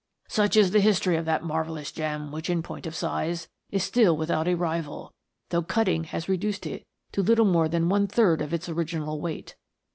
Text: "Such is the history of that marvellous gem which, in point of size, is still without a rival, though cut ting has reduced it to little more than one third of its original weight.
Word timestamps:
"Such 0.27 0.57
is 0.57 0.71
the 0.71 0.79
history 0.79 1.15
of 1.15 1.25
that 1.25 1.43
marvellous 1.43 1.91
gem 1.91 2.31
which, 2.31 2.49
in 2.49 2.63
point 2.63 2.87
of 2.87 2.95
size, 2.95 3.47
is 3.69 3.83
still 3.83 4.17
without 4.17 4.47
a 4.47 4.55
rival, 4.55 5.13
though 5.49 5.61
cut 5.61 5.83
ting 5.83 6.05
has 6.05 6.27
reduced 6.27 6.65
it 6.65 6.87
to 7.11 7.21
little 7.21 7.45
more 7.45 7.69
than 7.69 7.87
one 7.87 8.07
third 8.07 8.41
of 8.41 8.51
its 8.51 8.67
original 8.67 9.21
weight. 9.21 9.55